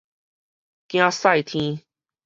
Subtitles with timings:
[0.87, 1.83] 囝婿撐